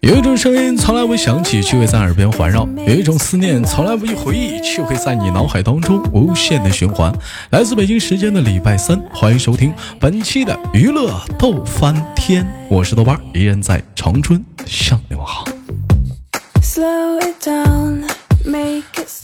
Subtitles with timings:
[0.00, 7.12] 有一种声音从来不响起，却会在耳边环绕；有一种思念从来不去回忆，却会在你脑海当中无限的循环。
[7.50, 15.44] 来自北京时间的礼拜三，欢迎收听本期的娱乐逗翻天，我是豆瓣，依然在长春向你们好。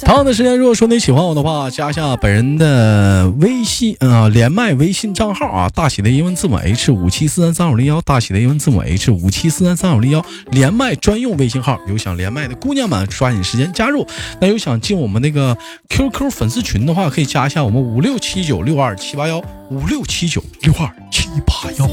[0.04, 11.78] 同样的时间，如果说你喜欢我的话，加一下本人的微信啊，连麦微信账号啊，大写的英文字母 H 五七四三三五零幺，大写的英文字母 H 五七四三三五零幺，连麦专用微信号。
[11.88, 14.06] 有想连麦的姑娘们，抓紧时间加入。
[14.40, 15.56] 那有想进我们那个
[15.88, 21.90] QQ 粉丝群的话，可以加一下我们五六七九六二七八幺五六七九六二七八幺啊。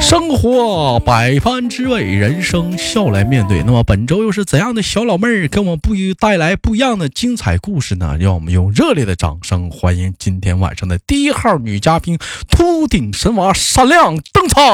[0.00, 3.62] 生活百般滋味，人生笑来面对。
[3.62, 8.16] 那么本周又是怎样的小老妹儿给我们不带来不一样的精彩故事呢？
[8.20, 12.18] 让我们用热烈的掌声欢迎今天晚上的第一号女嘉宾
[12.48, 14.62] 秃顶神娃闪亮登场！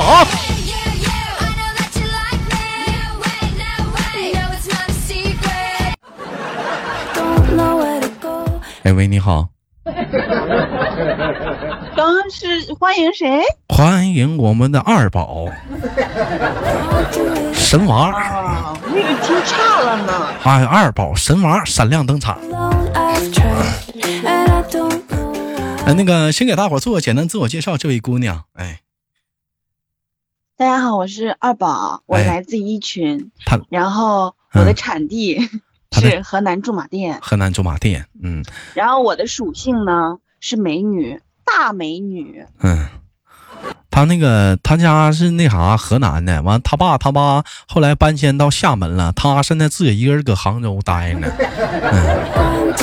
[8.84, 9.51] 哎喂，你好。
[11.96, 13.42] 刚刚是欢迎谁？
[13.68, 15.46] 欢迎我们的二宝
[17.52, 18.76] 神娃。
[18.86, 20.26] 那个听差了呢。
[20.40, 22.38] 欢迎，二宝神娃闪亮登场。
[25.84, 28.82] 哎，那个先给大伙做个简单自我介绍，这位姑娘，哎，
[30.56, 35.40] 大家好，我是二宝，我来自一群，他然后我的产地
[35.92, 42.88] 是河南驻马店，河南驻马店，嗯，然后我的属性呢是美女，大美女，嗯，
[43.90, 51.28] 他那个他家是那啥河南的，完他爸他妈后来搬迁到厦门了，他现在自己一个人搁杭州待呢，
[51.92, 52.74] 嗯，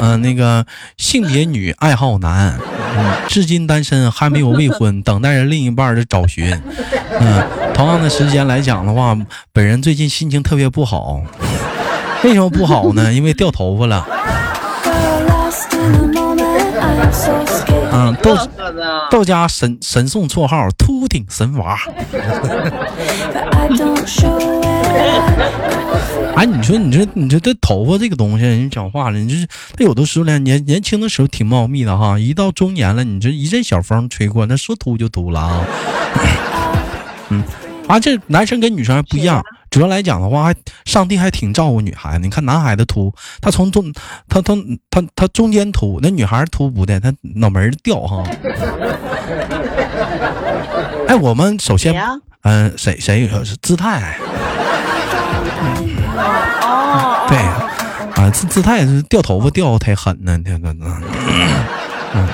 [0.00, 0.64] 嗯，那个
[0.96, 2.58] 性别女，爱好男，
[2.96, 6.50] 嗯，至今单身，还没有未婚，等待着另一半的找寻，
[7.18, 7.44] 嗯，
[7.74, 9.16] 同样的时间来讲的话，
[9.52, 11.22] 本人最近心情特别不好。
[12.24, 13.12] 为什么不好呢？
[13.14, 14.06] 因为掉头发了。
[17.92, 18.36] 嗯，到
[19.10, 21.78] 到家神神送绰号秃顶神娃。
[26.36, 35.64] 哎，你说，你说，你说这头发这个东西，人讲话了，你这是他有的时候呢，年年轻的时候挺茂密的哈，一到中年了，你这一阵小风吹过，那说秃就秃了啊。
[37.30, 37.42] 嗯，
[37.88, 39.42] 啊，这男生跟女生还不一样。
[39.76, 40.54] 主要来讲的话，还
[40.86, 42.20] 上帝还挺照顾女孩子。
[42.20, 43.92] 你看男孩子秃，他从中，
[44.26, 44.54] 他他
[44.88, 48.24] 他他中间秃，那女孩秃不的，他脑门掉哈。
[51.06, 51.94] 哎，我们首先，
[52.40, 54.16] 嗯，谁谁是姿态？
[56.62, 57.36] 哦，对，
[58.24, 60.72] 啊，姿姿态是掉头发掉的太狠呢，天哪，
[62.14, 62.28] 嗯。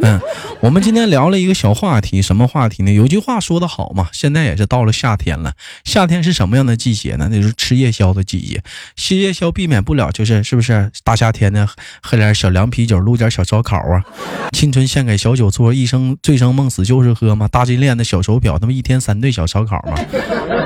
[0.02, 0.18] 嗯，
[0.60, 2.92] 我们今天聊了一个小话题，什么话题呢？
[2.92, 5.52] 有句话说得好嘛，现在也是到了夏天了。
[5.84, 7.28] 夏天是什么样的季节呢？
[7.30, 8.62] 那就是吃夜宵的季节。
[8.96, 11.68] 吃夜宵避免不了就是是不是大夏天的
[12.02, 14.02] 喝点小凉啤酒，撸点小烧烤啊？
[14.52, 17.46] 青春献给小酒桌，一生醉生梦死就是喝嘛。
[17.48, 19.96] 大金链的小手表，他妈一天三顿小烧烤嘛，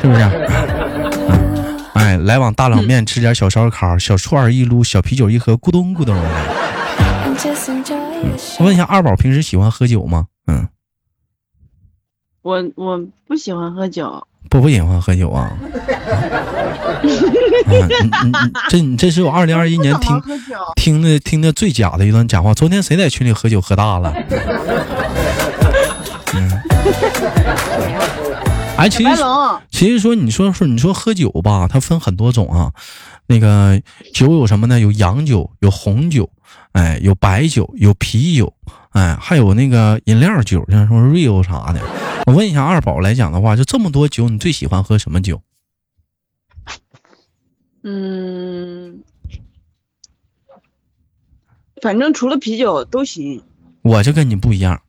[0.01, 0.23] 是不是？
[1.95, 6.74] 哎，来碗大冷面吃点小烧烤，小串一撸，小啤酒一喝，咕咚咕咚的。
[8.61, 10.27] 问一下二宝平时喜欢喝酒吗？
[10.47, 10.67] 嗯，
[12.43, 15.53] 我我不喜欢喝酒，不不喜欢喝酒啊。
[18.71, 20.23] 这你这是我二零二一年听
[20.77, 22.55] 听的听的最假的一段假话。
[22.55, 24.15] 昨天谁在群里喝酒喝大了？
[26.35, 26.51] 嗯，
[28.79, 29.11] 哎，其实
[29.71, 32.73] 其实说你说说你说喝酒吧，它分很多种啊。
[33.27, 33.81] 那个
[34.13, 34.81] 酒有什么呢？
[34.81, 36.31] 有洋酒，有红酒。
[36.75, 38.53] 哎，有白酒，有啤酒，
[38.91, 41.81] 哎，还有那个饮料酒，像什么 Rio 啥的。
[42.27, 45.41] 我问一下二宝来讲的话，就这么多酒，你最喜欢喝什么酒？
[47.85, 49.05] 嗯，
[51.81, 53.43] 反正除了啤酒都行。
[53.83, 54.83] 我就跟你不一样，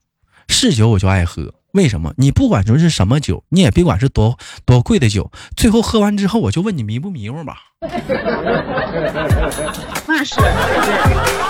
[0.47, 1.53] 是酒我就爱喝。
[1.73, 2.13] 为什么？
[2.17, 7.57] 你不管说是什么酒，你也别管是多多贵的酒，最后喝完之后，我就问你迷不迷糊吧。
[10.07, 10.35] 那是。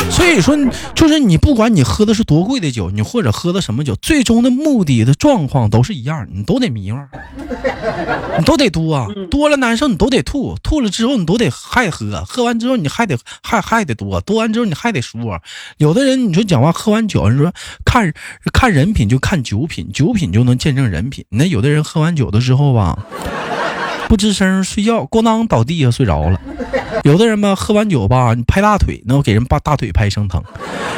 [0.09, 0.55] 所以说，
[0.93, 6.99] 就是你不管你喝的是多贵的酒，你或者喝的什么酒，最终的目的的状况都是一样，你都得迷糊，
[8.37, 15.41] 你都得多啊，多了难受，你都得吐，吐了之后你都得还喝，喝完之后你还得还还得多，多完之后你还得说。
[15.77, 17.51] 有的人你说讲话喝完酒，你说
[17.83, 18.13] 看
[18.53, 21.25] 看人品就看酒品，酒品就能见证人品。
[21.29, 22.97] 那有的人喝完酒的时候吧。
[24.07, 26.39] 不吱声睡觉，咣当倒地下睡着了。
[27.03, 30.41] 有的人吧，喝完酒吧，你拍大腿，那我给人把大腿拍生疼；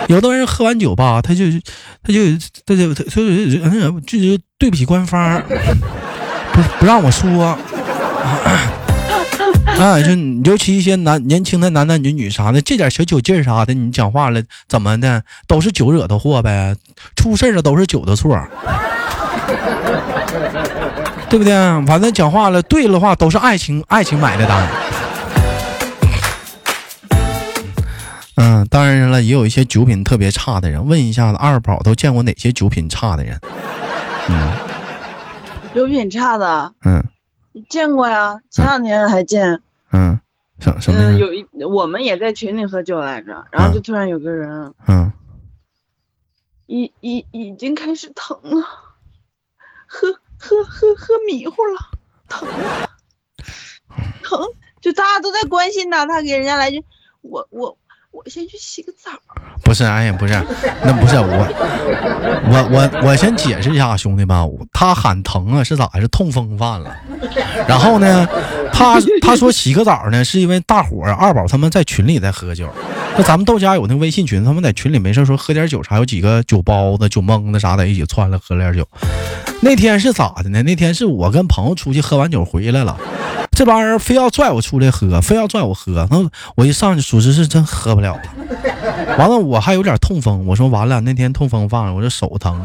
[0.08, 1.46] 有的人喝完酒吧，他就
[2.04, 2.20] 他就
[2.66, 5.42] 他就他就就对不起官方，
[6.54, 7.58] 不不让我说。
[9.80, 10.12] 啊， 就
[10.52, 16.76] 尤其一些男年轻的男男女女啥的，这点小酒劲儿啥的，你讲话了怎么的，都是酒惹的祸呗，
[17.16, 18.38] 出事了都是酒的错，
[21.30, 21.54] 对不对？
[21.86, 24.68] 反正讲话了，对了话都是爱情爱情买的单。
[28.36, 30.86] 嗯，当然了，也有一些酒品特别差的人。
[30.88, 33.40] 问一下子，二宝都见过哪些酒品差的人？
[34.30, 34.54] 嗯，
[35.74, 37.04] 酒品差的，嗯，
[37.68, 39.60] 见过呀，前两天还见。
[39.92, 40.20] 嗯，
[40.60, 41.18] 什什么？
[41.18, 45.12] 有一我们也在群里喝酒来着，然后就突然有个人，嗯，
[46.68, 48.64] 已已已经开始疼了，
[49.88, 50.08] 喝
[50.40, 51.80] 喝喝喝迷糊了，
[52.28, 52.90] 疼了，
[54.24, 54.40] 疼，
[54.82, 56.84] 就大家都在关心他，他给人家来句，
[57.22, 57.78] 我我。
[58.18, 59.12] 我先去洗个澡。
[59.64, 60.34] 不是，哎呀，不是，
[60.84, 61.48] 那不是我，
[62.50, 64.36] 我我我先解释一下，兄弟们，
[64.74, 66.96] 他喊疼啊，是咋的是痛风犯了。
[67.68, 68.28] 然后呢，
[68.74, 72.68] 他他说洗个澡呢，是因为大伙儿二宝他们在群里在喝酒。
[73.16, 78.88] 那咱们豆家有那微信群，他们在群里没事说喝点酒啥，有几个酒包子、酒蒙子啥的，一起窜了喝点酒。
[79.62, 80.64] 那天是咋的呢？
[80.64, 82.98] 那天是我跟朋友出去喝完酒回来了。
[83.58, 88.16] 这帮人非要拽我出来喝，非要拽我喝，那我一上去，属实是真喝不了。
[89.18, 92.62] 完了，我还有点痛风，我说完了，那天痛风犯了，我这手疼。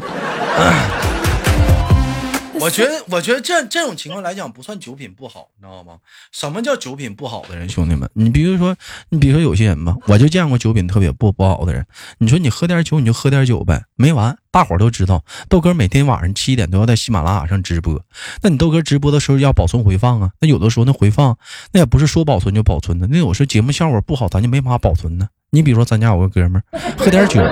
[2.62, 5.98] 我觉得， 我觉得这这种情况来讲，不算酒品不好，你知道吗？
[6.30, 8.08] 什么叫酒品不好的人，兄弟们？
[8.14, 8.76] 你比如说，
[9.08, 11.84] 你比如说有些人吧，我就见过酒品特别不不好的人。
[12.18, 14.36] 你说你喝点酒，你就喝点酒呗，没完。
[14.50, 18.00] 大伙都知道，豆哥每天晚上七点都要在喜马拉雅上直播。
[18.42, 20.30] 那你豆哥直播的时候要保存回放啊？
[20.40, 21.36] 那有的时候那回放，
[21.72, 23.06] 那也不是说保存就保存的。
[23.06, 25.26] 那有时候节目效果不好，咱就没法保存呢。
[25.54, 27.42] 你比如说，咱家有个哥们儿，喝点酒。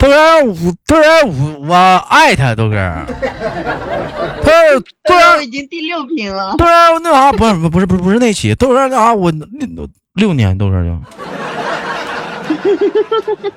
[0.00, 0.14] 豆哥，
[0.44, 0.54] 我
[0.86, 1.74] 豆哥，我我
[2.08, 2.76] 爱他，豆哥。
[4.42, 4.50] 他
[5.04, 6.54] 豆哥已经第六瓶了。
[6.56, 10.98] 豆哥，那啥，不是不是不是不是那期，豆哥那啥，我六六年豆哥就。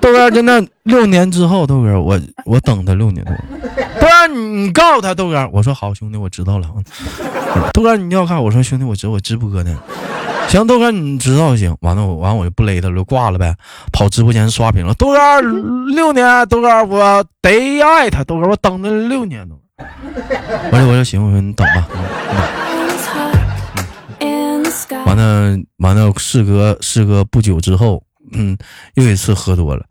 [0.01, 3.33] 豆哥就那六年之后，豆哥我我等他六年多。
[4.01, 6.67] 豆你告诉他，豆哥，我说好兄弟，我知道了。
[7.73, 9.77] 豆哥，你要看，我说兄弟，我知我直播呢。
[10.49, 11.75] 行，豆哥，你知道就行。
[11.81, 13.55] 完了，我完我就不勒他了，挂了呗。
[13.91, 14.93] 跑直播间刷屏了。
[14.93, 15.41] 豆哥，
[15.93, 18.23] 六年，豆哥，我得爱他。
[18.23, 19.59] 豆哥，我等了六年都。
[20.71, 21.87] 完了，我说行，我说你等吧。
[25.05, 28.57] 完了，完了，事隔事隔不久之后，嗯，
[28.95, 29.83] 又一次喝多了。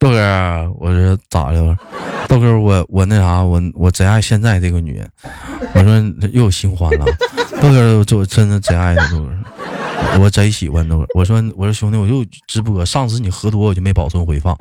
[0.00, 1.76] 豆哥，我说咋的了？
[2.26, 5.06] 豆哥，我我那啥，我我贼爱现在这个女人。
[5.74, 5.98] 我说
[6.32, 7.04] 又有新欢了。
[7.60, 9.30] 豆哥，我真的贼爱她，豆哥。
[10.20, 12.84] 我贼喜欢豆哥，我说我说兄弟，我就直播。
[12.84, 14.54] 上次你喝多，我就没保存回放。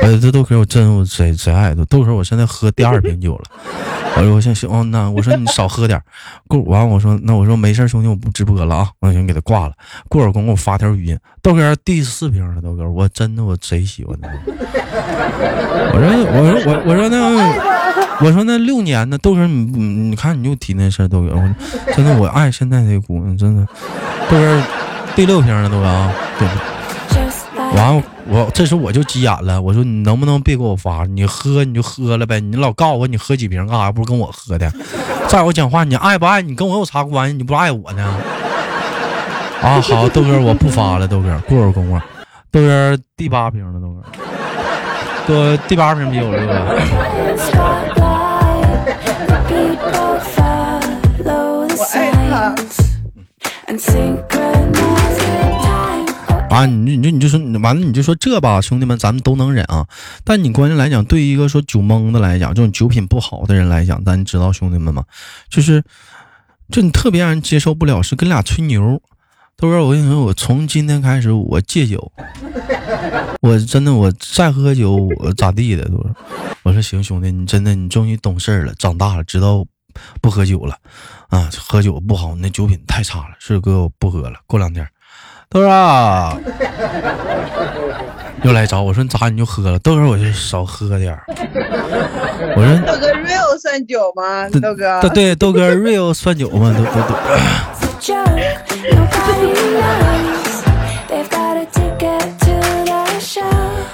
[0.00, 3.44] 我 说，这豆哥，我真我贼贼爱豆豆哥，我现在喝第二瓶酒了。
[4.16, 6.00] 我说我想行，那我说你少喝点。
[6.46, 8.88] 过完我说那我说没事，兄弟，我不直播了啊。
[9.00, 9.72] 我先给他挂了。
[10.08, 14.28] 过会儿功夫我发条语音，豆哥第四瓶了，豆哥，我真的我贼喜欢他。
[15.94, 17.18] 我说我说我我说那
[18.20, 19.64] 我说那六年呢，豆哥你
[20.10, 21.54] 你看你又提那事儿，豆哥，我
[21.94, 23.64] 真的我爱现在这姑娘，真的
[24.28, 24.62] 豆哥。
[25.18, 26.46] 第六瓶了都啊，对。
[27.76, 31.04] 完我这时候我就急眼了，我说你能不能别给我发？
[31.06, 33.90] 你喝你就喝了呗，你老告诉我你喝几瓶干啥？
[33.90, 34.72] 不是跟我喝的。
[35.26, 37.36] 再我讲话，你爱不爱你跟我有啥关系？
[37.36, 38.14] 你不爱我呢？
[39.60, 42.00] 啊，好，豆哥我不发了，豆哥过会儿功夫，
[42.52, 44.00] 豆哥第八瓶了，豆哥，
[45.26, 46.38] 哥第八瓶啤酒了，
[51.76, 52.54] 我爱他。
[56.58, 59.86] 啊，你就你就你就说完了，你就说这吧，兄弟们，咱们都能忍啊。
[60.24, 65.04] 但你关键来讲，对于一个说酒蒙的来讲，这种酒品不好的人来讲，咱知道兄弟们吗？
[65.48, 65.84] 就是，
[66.68, 69.00] 就你特别让人接受不了，是跟俩吹牛。
[69.56, 72.10] 豆哥，我跟你说，我从今天开始我戒酒，
[73.40, 75.84] 我真的我再喝酒我咋地的？
[75.84, 76.04] 都
[76.64, 79.64] 我说行，兄弟，你真的你终于懂事了，长大了，知道
[80.20, 80.76] 不喝酒了
[81.28, 83.36] 啊，喝酒不好，那酒品太差了。
[83.38, 84.84] 是哥，我不喝了，过两天。
[85.50, 85.68] 豆哥
[88.44, 89.78] 又来找我说你咋你就喝了？
[89.80, 91.24] 豆哥我就少喝点儿
[92.56, 94.48] 我说豆哥 real 算酒吗？
[94.60, 96.72] 豆哥对豆哥 real 算酒吗？
[96.76, 97.14] 都都都。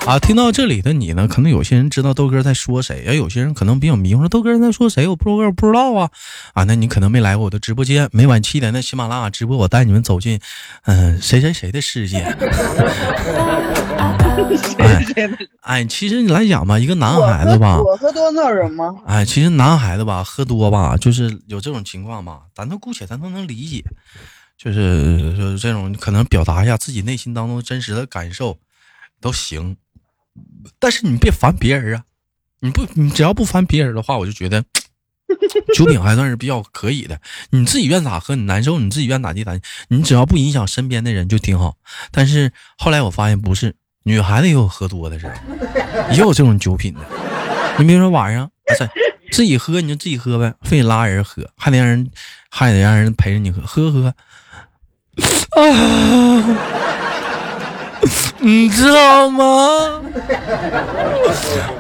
[0.06, 5.08] 啊，听到这里的你呢，可能有些人知道豆哥在说谁，而有些人可能比较迷糊，说豆哥在说谁？
[5.08, 6.10] 我不知道，我不知道啊。
[6.52, 10.38] 啊，那你可能没来过我的直播间，每晚七点的喜马拉雅直播，我带你们走进，
[10.84, 12.18] 嗯，谁谁谁的世界。
[14.78, 15.02] 哎，
[15.62, 18.94] 哎，其实你来讲吧，一个男孩子吧，我喝多闹人吗？
[19.06, 23.82] 哎，其实男孩子吧，喝多吧，就是有这种情况吧，咱都姑且咱都能理解，
[24.58, 28.58] 就是就是这种可能表达一下自己内心当中真实的感受
[29.18, 29.78] 都行。
[30.78, 32.04] 但是你别烦别人啊！
[32.60, 34.64] 你不，你只要不烦别人的话，我就觉得
[35.74, 37.20] 酒品还算是比较可以的。
[37.50, 39.60] 你自己愿咋喝，你难受，你自己愿咋地咋地。
[39.88, 41.76] 你只要不影响身边的人就挺好。
[42.10, 43.74] 但是后来我发现不是，
[44.04, 45.34] 女孩子也有喝多的时候，
[46.12, 47.00] 也有这种酒品的。
[47.78, 48.50] 你比如说晚上，
[49.30, 52.10] 自己喝你就自己喝呗，非得拉人喝，还得让人
[52.48, 54.14] 还得让人陪着你喝，喝喝。
[55.54, 56.93] 啊！
[58.44, 59.44] 你知道吗？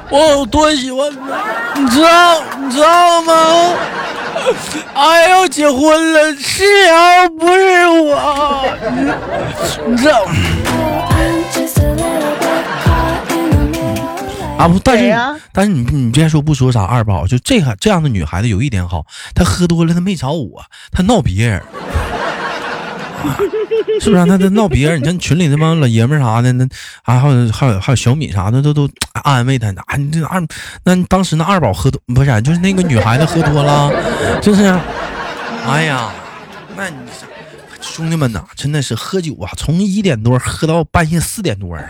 [0.08, 3.34] 我有多喜欢他，你知道你知道吗？
[4.94, 8.64] 哎要结婚了，是啊，不是我，
[9.86, 10.24] 你知道？
[14.56, 15.14] 啊不，但是
[15.52, 19.04] 但是你你别说不说啥二宝，就这个这样的女孩子有一点好，
[19.34, 21.62] 她喝多了她没找我，她闹别人。
[24.00, 24.26] 是不是？
[24.26, 26.66] 他他闹别人，你看群里那帮老爷们啥的，那
[27.02, 29.82] 还还有还有还有小米啥的，都都安慰他呢。
[29.86, 30.42] 啊，你这二，
[30.84, 32.42] 那当时那二宝喝多不是？
[32.42, 33.92] 就是那个女孩子喝多了，
[34.40, 34.64] 就是。
[35.66, 36.12] 哎呀，
[36.76, 36.96] 那你
[37.80, 41.74] 兄弟们呐，真的是喝酒啊，从一点多喝到半夜四点多。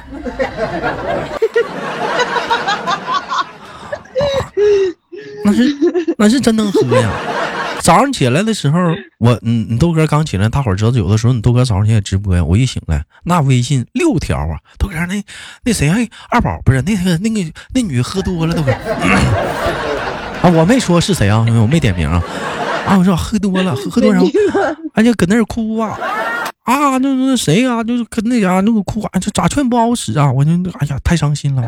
[5.45, 5.77] 那是
[6.17, 7.11] 那是真能喝呀。
[7.85, 8.79] 早上起来的时候，
[9.19, 15.23] 我嗯，你豆哥刚起来，大伙儿知道有的时候你豆哥早上起来直播呀，我一醒来，那微信六条啊，豆哥那
[15.65, 18.73] 那谁哎，二宝不是那个那个那女喝多了，豆哥。
[20.41, 22.23] 啊，我没说是谁啊，我没点名啊，
[22.87, 24.21] 啊，我说喝多了，喝喝多少，
[24.95, 25.99] 哎就搁那儿哭啊。
[26.65, 30.33] 啊，那那谁啊，就是跟那家那个哭啊，这咋劝不好使啊？
[30.33, 31.63] 我就哎呀，太伤心了。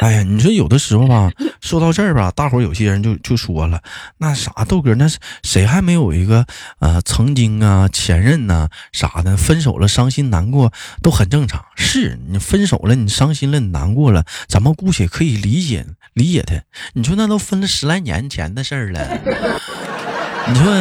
[0.00, 1.30] 哎呀，你说有的时候吧，
[1.62, 3.80] 说到这儿吧，大伙儿有些人就就说了，
[4.18, 6.44] 那啥豆哥，那是谁还没有一个
[6.78, 10.70] 呃曾经啊前任呐啥的，分手了伤心难过
[11.02, 11.64] 都很正常。
[11.74, 16.54] 是你分手了，你伤心了，你难过了，咱们姑且可以理解理解他。
[16.92, 19.00] 你说那都分了十来年前的事儿了。
[20.50, 20.72] 你说，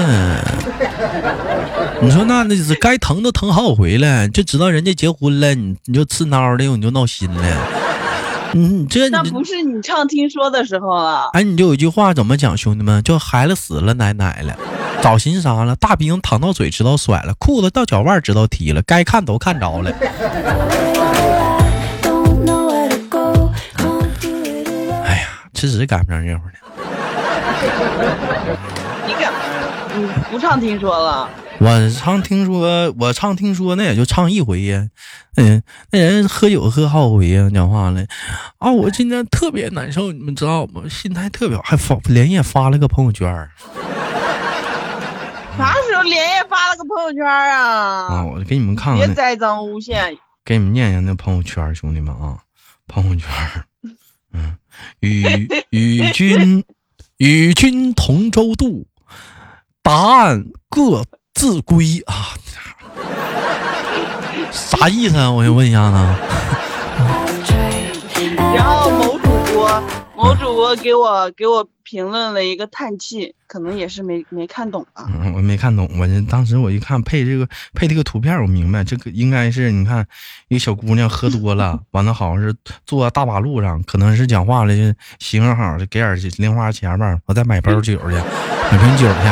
[2.01, 7.43] 你说那那是该疼都疼好几回了，就知道人家结婚了，你你就刺挠的，你就闹心了。
[8.53, 11.27] 你这那不是你唱听说的时候啊。
[11.33, 14.57] 哎，你就有一句话怎么讲，兄弟们，叫孩子死了奶奶了，
[15.01, 15.75] 早寻啥了？
[15.75, 19.91] 大兵躺到嘴知道甩了，裤子到脚腕知道踢了，该看都看着了。
[25.03, 26.53] 哎呀，迟迟赶不上热乎的。
[29.07, 29.39] 你干嘛？
[29.95, 31.29] 你不唱听说了？
[31.59, 34.87] 我唱听说，我唱听说，那也就唱一回呀。
[35.37, 38.05] 嗯，那人喝酒喝好几回呀，讲话了
[38.59, 38.71] 啊！
[38.71, 40.83] 我今天特别难受，你们知道吗？
[40.87, 43.27] 心态特别，还发连夜发了个朋友圈。
[45.57, 48.07] 啥时候连夜发了个朋友圈啊？
[48.07, 48.23] 啊！
[48.23, 49.07] 我给你们看看。
[49.07, 50.15] 别栽赃诬陷。
[50.45, 52.37] 给你们念念那朋友圈，兄弟们啊，
[52.87, 53.27] 朋友圈。
[54.31, 54.55] 嗯，
[54.99, 56.63] 与与君
[57.17, 58.88] 与君同舟渡。
[59.81, 62.36] 答案各自归啊，
[64.51, 65.31] 啥意思啊？
[65.31, 66.15] 我先问一下呢。
[70.57, 75.05] 播给我给我评论了一个叹气，可能也是没没看懂啊。
[75.35, 80.03] 我没看懂，我这当时我一看配这个配这个图片，我明白这个应该是你看
[80.47, 82.55] 一个小姑娘喝多了， 完了好像是
[82.87, 84.73] 坐大马路上，可能是讲话了，
[85.19, 89.29] 媳妇好给点零花钱吧，我再买包酒去，买瓶酒去。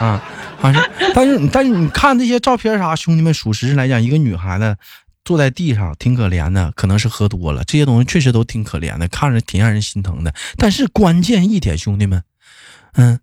[0.02, 0.22] 啊，
[0.58, 0.82] 好像，
[1.14, 4.76] 但是，但是你看这些照片啥，兄弟们，属实来讲，一个女孩子
[5.26, 10.32] 坐在地上挺可怜的，可能是喝多了，这些东西确实都挺可怜的，看着挺让人心疼的。
[10.56, 12.22] 但是关键一点，兄弟们，
[12.94, 13.18] 嗯，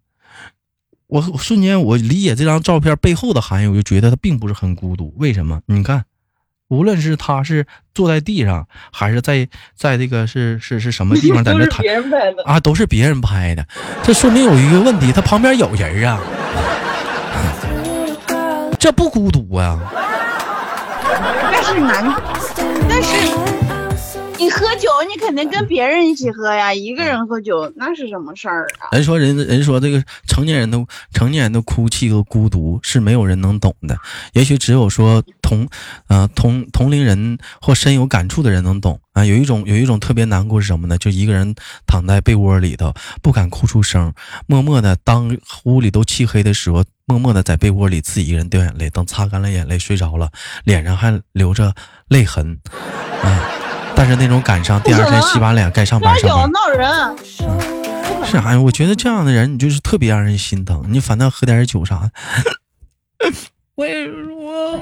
[1.08, 5.14] 我瞬间我理解这张照片背后的含义，我就觉得他并不是很孤独。
[5.18, 5.62] 为什么？
[5.66, 6.04] 你看，
[6.68, 11.86] 无论是他是坐在地上，还是在在这个是是是什么地方在那躺
[12.44, 13.66] 啊，都是别人拍的，
[14.04, 16.20] 这说明有一个问题，他旁边有人啊。
[18.78, 19.80] 这不孤独啊！
[21.80, 22.22] 难，
[22.90, 23.10] 但是
[24.38, 28.92] 你喝酒，你肯定跟别人一起喝呀，一个人喝酒那是什么事儿啊？
[28.92, 33.98] 人说人人说这个成年人的成年人的哭泣和孤独是没有人能懂的，
[34.34, 35.68] 也许只有说同，
[36.08, 39.24] 呃同同龄人或深有感触的人能懂啊。
[39.24, 40.98] 有一种有一种特别难过是什么呢？
[40.98, 41.56] 就一个人
[41.88, 44.14] 躺在被窝里头不敢哭出声，
[44.48, 50.30] 默默的当屋里都漆黑的时候，默默的在被窝里自己一个人掉眼泪，等擦干了眼泪睡着了，
[50.64, 51.74] 脸上还留着
[52.08, 52.60] 泪痕，
[53.22, 53.50] 啊。
[53.96, 56.52] 但是那种感伤，第二天洗把脸该上班上班。
[56.52, 57.18] 闹人，
[58.26, 58.60] 是啥呀？
[58.60, 60.84] 我觉得这样的人，你就是特别让人心疼。
[60.88, 62.10] 你反倒喝点酒啥？
[63.76, 64.80] 我也说，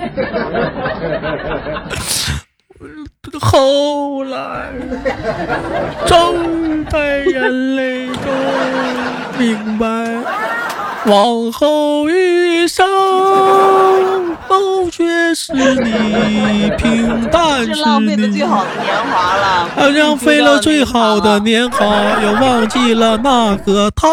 [3.40, 4.72] 后来
[6.08, 8.16] 正在眼泪中
[9.38, 9.86] 明白。
[11.06, 12.86] 往后余生，
[14.48, 21.86] 都却是你平淡是浪费了最好的年华了，浪费了最好的年华，
[22.24, 24.08] 又忘记了那个他。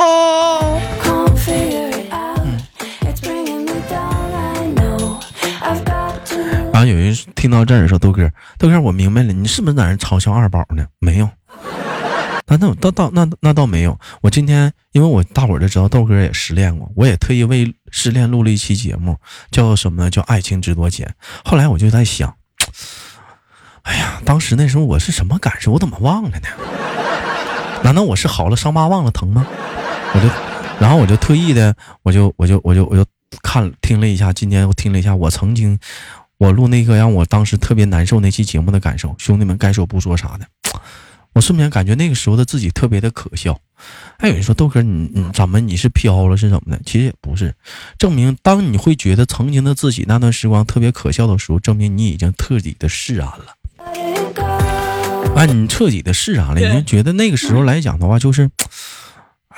[6.79, 10.87] 然后有人听到这儿说：“豆哥，豆哥，我明白了，你是不是在那嘲笑二宝呢？
[11.01, 11.29] 没有。”
[12.47, 19.17] 那那倒倒那那倒没有，我今天因为我大伙儿都知道豆哥也失恋过，我也特意为失恋录了一期节目，
[19.51, 20.09] 叫什么呢？
[20.09, 21.13] 叫爱情值多钱。
[21.45, 22.33] 后来我就在想，
[23.83, 25.73] 哎呀，当时那时候我是什么感受？
[25.73, 26.49] 我怎么忘了呢？
[27.83, 29.45] 难道我是好了伤疤忘了疼吗？
[30.15, 30.29] 我就，
[30.79, 33.05] 然后我就特意的，我就我就我就我就
[33.43, 35.79] 看听了一下，今天我听了一下我曾经
[36.38, 40.47] 我录那个让我当时特别难受那期节目的感受，兄弟们该说不说啥的。
[41.35, 43.61] 我瞬间感觉那个时候的自己特别的可笑，
[44.18, 46.83] 还有人说豆哥你你怎么你是飘了是怎么的？
[46.85, 47.54] 其实也不是，
[47.99, 53.54] 证明当你会觉得曾经的自己那段时光特别可笑的时候，证明你已经彻底的释然了。
[55.37, 58.49] 啊，你彻底的释然了，你就觉得那个时候来讲的话，就是，哎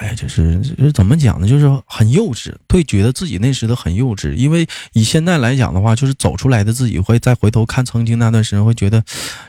[0.07, 0.61] 呀，就是
[0.95, 1.47] 怎么讲呢？
[1.49, 4.35] 就是很幼稚，会觉得自己那时的很幼稚。
[4.35, 9.03] 因为以现在来讲的话，就是走出来的自己会再回头看曾经那段时间，会觉得，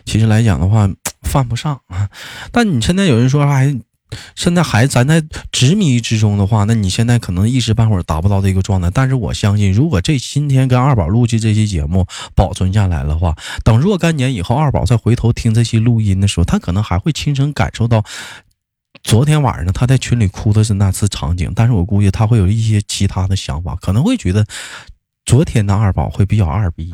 [0.06, 0.90] 其实来讲的话。
[1.24, 2.10] 犯不上啊！
[2.52, 3.80] 但你现在有人说还，
[4.36, 8.90] 现在还咱在执迷之中的话，那你现在可能一时半会儿达不到的一个状态。
[8.90, 18.04] 但是我相信，如果这今天跟二宝录制这期节目保存下来的话，等若干年以后，二宝再回头听这期录音的时候，他可能还会亲身感受到
[19.04, 21.52] 昨天晚上他在群里哭的是那次场景。
[21.56, 24.46] 但是我估计他会有一些其他的想法，可能会觉得
[25.26, 26.94] 昨天的二宝会比较二逼。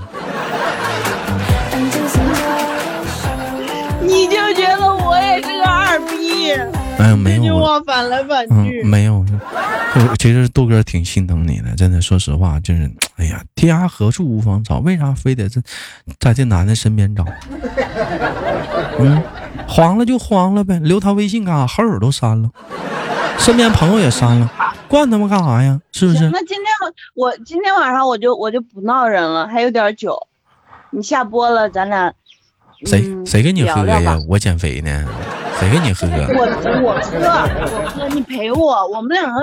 [4.01, 6.51] 你就觉得我也是个二逼？
[6.97, 8.81] 哎呀，没有，句话反来反去。
[8.83, 9.23] 没有，
[10.17, 12.01] 其实豆哥挺心疼你的，真的。
[12.01, 15.61] 说实话，就是，哎呀，天涯何处无芳草，为啥非得在
[16.19, 17.25] 在这男的身边找？
[18.99, 19.21] 嗯，
[19.67, 21.67] 慌了就黄了呗，留他微信干啥？
[21.67, 22.49] 好友都删了，
[23.37, 24.51] 身边朋友也删了，
[24.87, 25.79] 惯他们干啥呀？
[25.91, 26.29] 是不是？
[26.31, 26.65] 那今天
[27.13, 30.27] 我今天晚上我就我就不闹人了，还有点酒，
[30.91, 32.13] 你下播了，咱俩。
[32.85, 34.17] 谁谁跟你喝呀？
[34.29, 35.03] 我减肥呢，
[35.59, 36.07] 谁跟你喝？
[36.07, 36.93] 我我喝我
[37.89, 39.41] 喝，你陪我，我们两个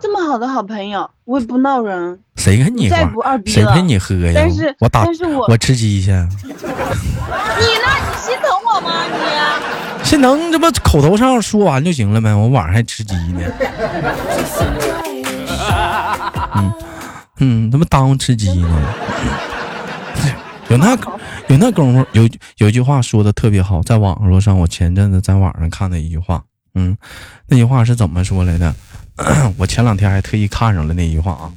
[0.00, 2.18] 这么好的好朋友，我也不闹人。
[2.36, 2.88] 谁跟你？
[2.88, 4.32] 再不二逼谁陪你喝呀？
[4.34, 6.10] 但是我打，但是我我吃鸡去。
[6.10, 6.26] 你呢？
[7.60, 9.04] 你心疼我吗？
[10.10, 12.34] 这能这不口头上说完就行了呗？
[12.34, 13.42] 我晚上还吃鸡呢。
[16.54, 16.72] 嗯
[17.40, 18.82] 嗯，怎么耽误吃鸡呢？
[20.70, 20.96] 有那
[21.48, 26.42] 有那功夫，有有句话说的特别好，在网络上，我前阵子在网上看的一句话，
[26.74, 26.96] 嗯，
[27.46, 28.74] 那句话是怎么说来的？
[29.58, 31.32] 我前两天还特意看上了那句话。
[31.32, 31.52] 啊，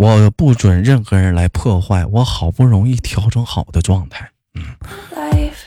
[0.00, 4.30] 我不准任何人来破坏我好不容易调整好的状态。
[4.54, 4.64] 嗯，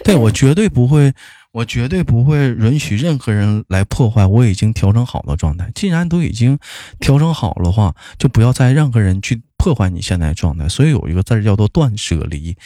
[0.03, 1.13] 对我绝对不会。
[1.51, 5.69] 我绝对不会允许任何人来破坏我已经调整好的状态。
[5.75, 6.57] 既然都已经
[6.99, 10.67] 调整好了话，就不要再任何人去破坏你现在状态。
[10.67, 12.57] 所以有一个字叫做断舍离。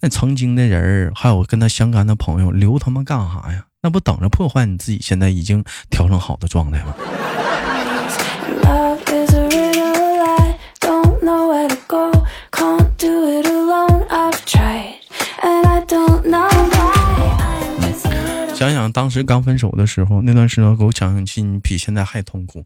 [0.00, 3.64] 那曾经的人儿，还有跟他相干的朋友，留他们干啥呀？
[3.82, 6.94] 那不等着破坏你自己现在已经调整好的状态吗？
[18.72, 22.64] 想想当时刚分手的时候，那段时间给我讲心比现在还痛苦。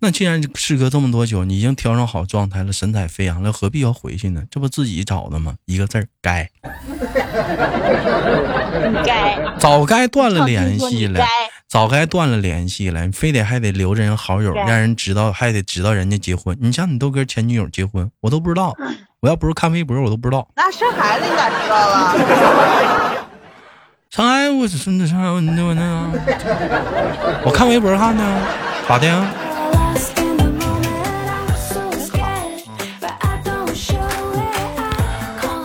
[0.00, 4.42] 那既然事隔这么多久，你已经调整好状态了，神采飞扬了，何必要回去呢？
[4.50, 5.54] 这不自己找的吗？
[5.64, 6.50] 一个字儿该。
[9.04, 9.38] 该。
[9.58, 11.24] 早该断了联系了，
[11.68, 16.56] 早该断了联系了，你非得还得留着人好友，让人知道，还得知道人家结婚。
[16.60, 18.74] 你像你都跟前女友结婚，我都不知道。
[19.20, 20.46] 我要不是看微博，我都不知道。
[20.54, 23.15] 那生孩子你咋知道了？
[24.10, 26.10] 生孩子我真的生孩子，那我那
[27.44, 28.22] 我看微博看的，
[28.88, 29.26] 咋的？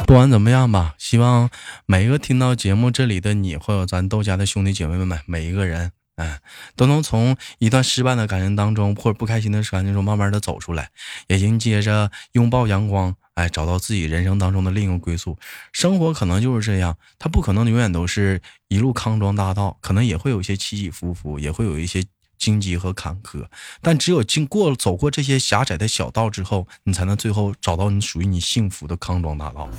[0.05, 1.49] 不管怎么样吧，希望
[1.85, 6.39] 每一个听到节目这里的你，或者咱豆家的兄弟姐妹们，每一个人，哎，
[6.75, 10.89] 都能从一段失败的感情当中，或者不开心的感情中，慢慢的走出来，
[11.27, 15.37] 也迎接着拥抱阳光，哎，找到自己人生当中的另一个归宿。
[15.71, 22.03] 生活可能就是这样，它不可能永远都是一路康庄大道，可能也会有一些起起伏伏，也会有一些。
[22.41, 23.45] 荆棘和坎坷，
[23.83, 29.69] 但只有经过走过这些狭窄的小道之后，你才能最后找到你属于你幸福的康庄大道。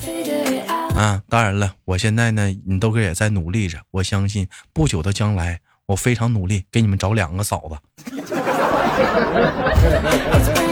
[0.94, 7.76] 啊，当然了，我现在呢，你豆哥也在努力着，我相信不久的将来，我非常努力给你们找两个嫂子，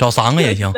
[0.00, 0.72] 找三个也行。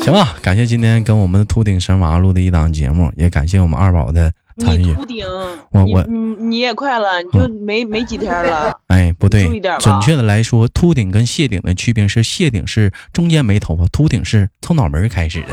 [0.00, 4.94] 行吧，感谢今天跟我们的秃顶神娃录的一档节目，也感谢我们二宝的参与。
[4.94, 5.26] 秃顶，
[5.72, 8.72] 我我你你也快了，你就没没几天了。
[8.88, 15.48] 哎，不对，准确的来说，秃顶跟谢顶的区别是，谢顶是中间没头发，秃顶是从脑门开始的。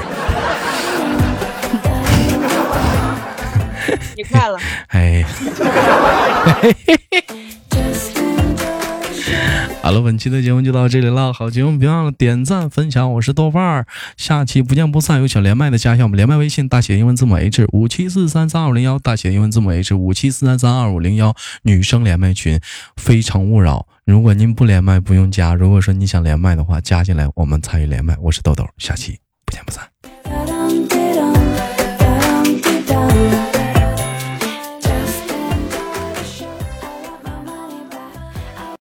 [4.16, 4.58] 你快了，
[4.90, 5.26] 哎。
[9.82, 11.32] 好了，本期的节目就到这里了。
[11.32, 13.86] 好节目别忘了点赞分享，我是豆瓣儿，
[14.18, 15.20] 下期不见不散。
[15.22, 22.60] 有想连麦的加一下我们连麦微信，大写英文字母 H 五七四三三二五零幺，大写英文字母 H 五七四三三二五零幺，女生连麦群
[22.98, 23.88] 非诚勿扰。
[24.06, 28.18] 如果您不连麦不用加，如果说你想连麦的话，加进来我们参与连麦。
[28.20, 29.95] 我是豆豆，下期不见不散。